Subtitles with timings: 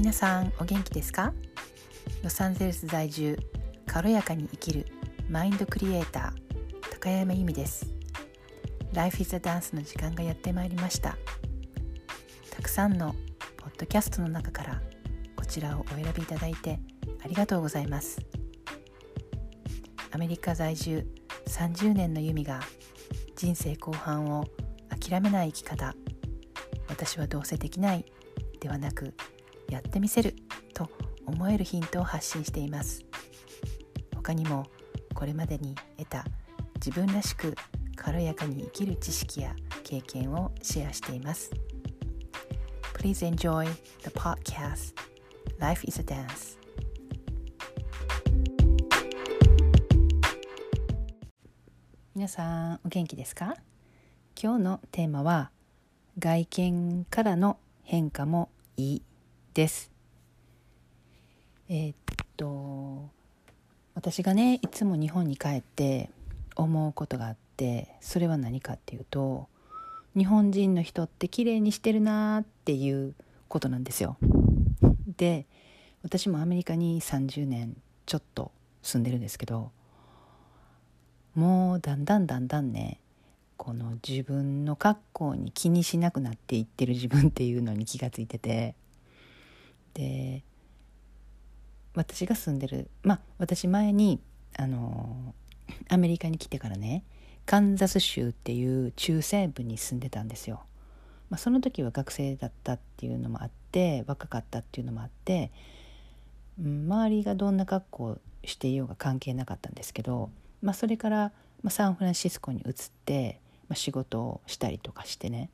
[0.00, 1.34] 皆さんお元気ですか？
[2.24, 3.38] ロサンゼルス在住
[3.86, 4.86] 軽やかに生きる
[5.28, 7.86] マインドクリエイター高山由美です。
[8.94, 11.18] Life is a Dance の時間がやってまいりました。
[12.50, 13.14] たくさんの
[13.58, 14.80] ポッドキャストの中から
[15.36, 16.80] こちらをお選びいただいて
[17.22, 18.22] ありがとうございます。
[20.12, 21.06] アメリカ在住
[21.46, 22.60] 30年の由美が
[23.36, 24.46] 人生後半を
[24.88, 25.94] 諦めない生き方。
[26.88, 28.06] 私はどうせできない
[28.60, 29.12] ではなく
[29.70, 30.34] やってみせる
[30.74, 30.90] と
[31.26, 33.04] 思えるヒントを発信しています。
[34.14, 34.66] 他にも
[35.14, 36.24] これまでに得た
[36.74, 37.54] 自分らしく
[37.96, 41.50] 軽やかに生きる知識や経験をシェアしています。
[42.94, 43.64] Please enjoy
[44.02, 44.94] the podcast.
[45.58, 46.58] Life is a Dance.
[52.14, 53.56] 皆さんお元気ですか？
[54.40, 55.50] 今日のテーマは
[56.18, 59.02] 外見からの変化もいい
[59.54, 59.90] です
[61.68, 61.94] えー、っ
[62.36, 63.08] と
[63.94, 66.10] 私がねいつも日本に帰って
[66.56, 69.48] 思うことがあってそれは何かっていうと
[70.16, 73.14] 日本人の人って綺麗にしてるなっていう
[73.48, 74.16] ことなんですよ。
[75.16, 75.46] で
[76.02, 79.70] 私もアメリカに30年ちょっと住んでるんですけど
[81.34, 83.00] もうだんだんだんだんね
[83.56, 88.74] この自分の格好に気にしなくなっていってる自分っていうのに気がついてて
[89.94, 90.42] で
[91.94, 94.20] 私が住んでるまあ私前に
[94.56, 95.34] あの
[95.88, 97.04] アメリカに来てからね
[97.46, 100.62] カンザス州っていう中西部に住んでたんですよ。
[101.30, 105.50] まあ、その時は学生だったっていうのもあって若かったっていうのもあって、
[106.60, 110.30] 周りがどんな格好していようが関係なかったんですけど、
[110.62, 111.32] まあ、それから、
[111.62, 115.50] ま、サンフランシスコに移って、ま、仕事をしたりとかしてね、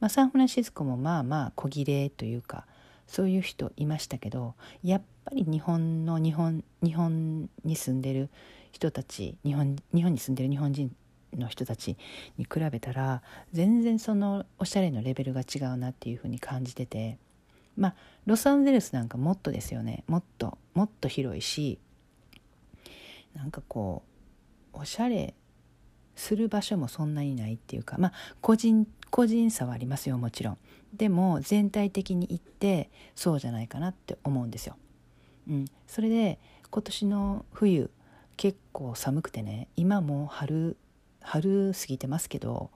[0.00, 2.66] まあ、サンフランシスコもまあまあ小切れというか
[3.10, 8.30] そういう人いましたけどやっぱり日本の日本日本に住んでる
[8.70, 10.94] 人たち日本日本に住んでる日本人
[11.36, 11.96] の人たち
[12.38, 13.22] に比べたら
[13.52, 17.18] 全然そのおしゃれのレベルが違うなっていうふうに感じてて
[17.76, 17.94] まあ
[18.26, 20.04] ロサンゼルスなんかもっとですよね。
[20.06, 21.80] もっともっと広いし
[23.34, 24.04] なんかこ
[24.72, 25.34] うおしゃれ
[26.20, 30.58] する場所もそんなにないっていうかまあ個人個人差はありますよもちろん
[30.94, 34.76] でも全体的に言ってそうじゃないかなって思うんですよ。
[35.48, 36.38] うん、それで
[36.70, 37.90] 今年の冬
[38.36, 40.76] 結構寒くてね今も春
[41.22, 42.70] 春過ぎてますけど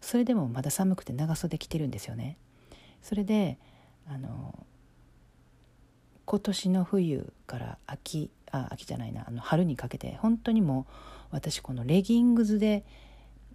[0.00, 2.36] それでもまだ寒くて長袖着てるんですよね。
[3.02, 3.58] それで
[4.06, 4.66] あの
[6.26, 10.92] 今年の冬から秋あ秋じゃないなあの春にかけて本当にもう
[11.34, 12.84] 私このレギングスで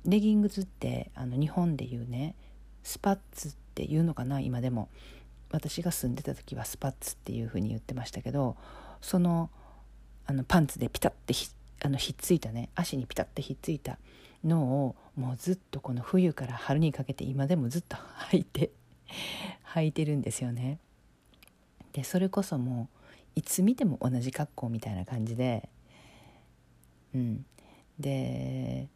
[0.05, 2.35] レギングスってあの日本でいうね
[2.83, 4.89] スパッツっていうのかな今でも
[5.49, 8.57] 私が住んでた時はスパッツっていうふうに言ってましたけど
[9.01, 9.49] その
[10.25, 11.47] あのパンツでピタッてひ
[11.81, 13.97] あのひっついたね足にピタッてひっついた
[14.43, 17.95] のをもうずっとこの冬から春にかけて今でもずっと
[18.29, 18.71] 履いて
[19.73, 20.79] 履いてるんですよね。
[21.93, 22.89] でそれこそも
[23.35, 25.69] ういつ見ても同じ格好みたいな感じで
[27.15, 27.45] うん
[27.99, 28.87] で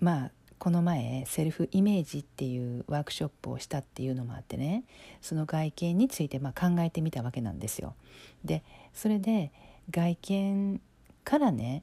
[0.00, 4.84] まあこの前セルフイメージっていうワークショップをしたっていうのもあってね
[5.22, 7.94] その外見についてま考えてみたわけなんですよ。
[8.44, 9.52] でそれで
[9.90, 10.80] 外見
[11.24, 11.82] からね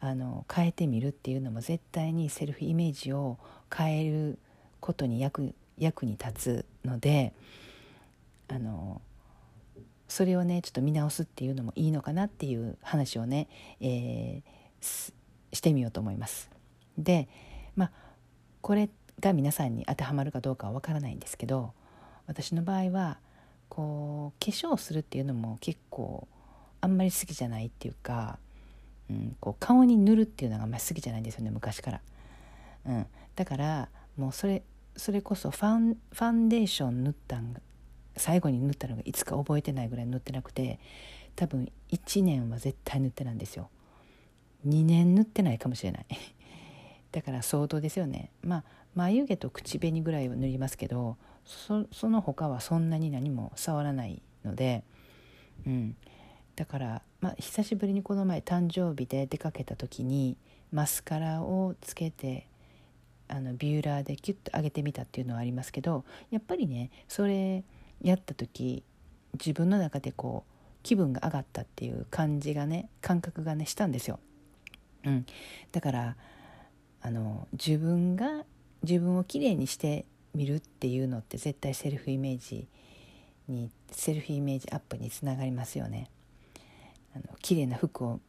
[0.00, 3.38] あの変えてみるっていうのも絶対にセルフイメージを
[3.74, 4.38] 変える
[4.80, 7.34] ことに役役に立つので
[8.48, 9.02] あの
[10.08, 13.48] それをねちょっと見直すっていうのもいいのかなっていう話をね、
[13.80, 16.50] えー、してみようと思います。
[16.96, 17.28] で
[17.76, 17.92] まあ
[18.60, 18.88] これ
[19.20, 21.72] が皆さんに当てはまるかどうかはわからないんですけど
[22.26, 23.18] 私の場合は
[23.68, 26.28] こう化粧するっていうのも結構
[26.80, 28.38] あんまり好きじゃないっていうか
[29.10, 32.00] うん、こう顔に塗るっていうのがあんまり好きじゃないんですよね昔から。
[32.86, 33.06] うん、
[33.36, 34.62] だからもうそれ
[34.96, 37.54] それこそファンファンデーション塗ったん
[38.16, 40.78] 最後に塗ったのがいつか覚えてないぐらい塗ってなくて
[41.36, 43.70] 多分1年は絶対塗ってなんですよ。
[44.66, 46.06] 2年塗ってないかもしれない。
[47.12, 48.30] だから相当ですよね。
[48.42, 48.64] まあ
[48.94, 54.82] 眉毛と口紅ぐらいは塗りますけどその他はそんなに何も触らないので、
[55.66, 55.96] うん、
[56.56, 60.36] だから、まあ、久しぶりにこの前誕生日で出かけた時に
[60.72, 62.48] マスカラをつけて
[63.28, 67.62] あのビューラーでキュッと上げてみたっていうのはありますけどやっぱりねそれ
[68.02, 68.82] やった時
[69.34, 70.52] 自分の中でこう
[70.82, 74.18] 気分が上がったっていう感じがね感覚がねしたんですよ。
[75.04, 75.26] うん、
[75.72, 76.16] だから
[77.00, 78.44] あの自分が
[78.82, 80.04] 自分をきれいにして
[80.34, 82.66] みるっていうのって絶対セルフイメージ
[83.48, 86.10] にセルフイメージアップにつながりますよね。
[87.14, 88.20] あの綺麗な服を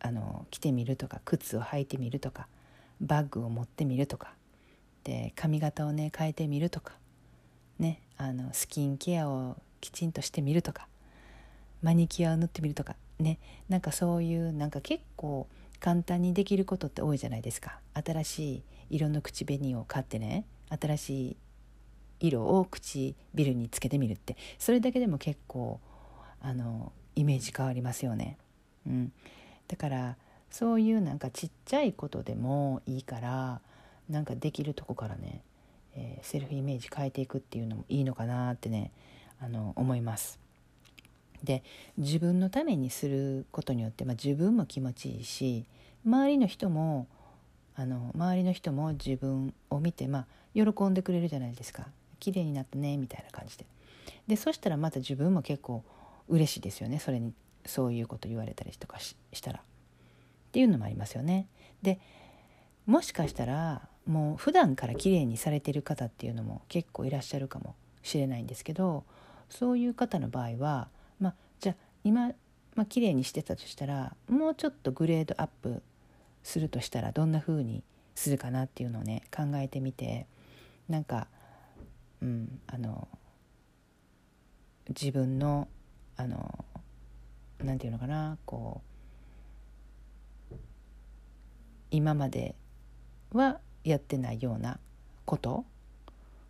[0.00, 2.46] あの着てみるとか靴を履いてみるとか
[3.00, 4.34] バッグを持ってみるとか
[5.04, 6.94] で髪型をね変えてみるとか、
[7.78, 10.86] ね、あのスキンケアをきちんとしてみるとか
[11.82, 13.38] マニキュアを塗ってみるとかね
[13.68, 15.46] なんかそういうなんか結構
[15.82, 21.36] 簡単にできることって多いじゃないですか新しい色の口紅を買ってね新しい
[22.20, 23.16] 色を唇
[23.52, 25.80] につけてみるってそれだけでも結構
[26.40, 28.38] あのイメージ変わりますよね。
[28.86, 29.12] うん、
[29.66, 30.16] だから
[30.50, 33.60] そういうなんかちっちゃいことでもいいから
[34.08, 35.42] なんかできるとこからね、
[35.96, 38.92] えー、セルフイメージ変えていくっていうのもいいのかなってね
[39.40, 40.41] あの思います。
[41.44, 41.62] で
[41.98, 45.66] 自分のためにすることによって、まあ、自分も気持ちいいし
[46.04, 47.06] 周りの人も
[47.74, 51.86] あの周りの人も自分を見て、まあ、喜んでくれるじゃないですか。
[52.20, 53.66] 綺麗になったねみたいな感じで。
[54.28, 55.82] でそしたらまた自分も結構
[56.28, 56.98] 嬉しいですよね。
[56.98, 57.32] それに
[57.64, 59.60] そういうこと言われたりとかしたら。
[59.60, 59.62] っ
[60.52, 61.46] ていうのもありますよね。
[61.80, 61.98] で
[62.84, 69.04] もしかしたらもう普段から綺麗にされてる方っていうのも結構いらっしゃるかもしれないんですけど
[69.48, 70.88] そういう方の場合は、
[72.04, 72.28] 今、
[72.74, 75.82] まあ綺麗にしてたとしたらもうちょっとグレードアップ
[76.42, 77.82] するとしたらどんな風に
[78.14, 80.26] するかなっていうのをね考えてみて
[80.88, 81.28] なんか、
[82.20, 83.08] うん、あの
[84.88, 85.68] 自分の
[86.16, 86.64] あの
[87.62, 88.80] なんていうのかなこ
[90.50, 90.56] う
[91.90, 92.54] 今まで
[93.32, 94.78] はやってないような
[95.24, 95.64] こと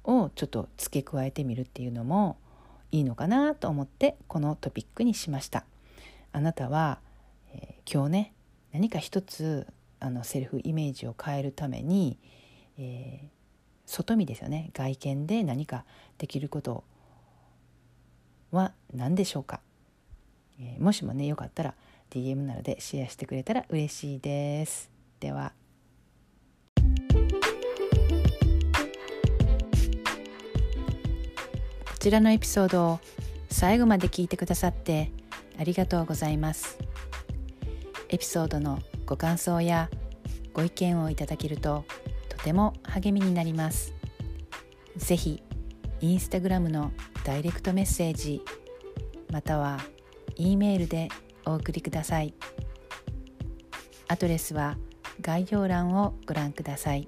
[0.04, 2.36] をちょっと付け加えてみるっていうのも
[2.92, 5.64] いいのかなと思ってこのトピックにしました。
[6.32, 7.00] あなたは、
[7.52, 8.34] えー、今日ね
[8.72, 9.66] 何か一つ
[10.00, 12.18] あのセルフイメージを変えるために、
[12.78, 13.28] えー、
[13.86, 15.84] 外見ですよね外見で何か
[16.18, 16.84] できること
[18.50, 19.60] は何でしょうか、
[20.60, 21.74] えー、もしもねよかったら
[22.10, 24.90] DM などでシェアしてくれたら嬉しいです。
[25.20, 25.52] では
[32.02, 33.00] ちらのエピソードを
[33.48, 35.12] 最後まで聞いてくださって
[35.56, 36.76] ありがとうございます。
[38.08, 39.88] エピソードのご感想や
[40.52, 41.84] ご意見をいただけると
[42.28, 43.94] とても励みになります。
[44.96, 45.44] ぜひ
[46.00, 46.90] インスタグラムの
[47.22, 48.42] ダイレクトメッセージ
[49.30, 49.78] または
[50.34, 51.08] E メールで
[51.46, 52.34] お送りください。
[54.08, 54.76] アドレスは
[55.20, 57.06] 概要欄をご覧ください。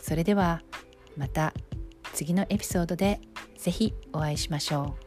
[0.00, 0.62] それでは
[1.14, 1.52] また
[2.14, 3.20] 次のエピソードで。
[3.66, 5.05] ぜひお会いしましょう。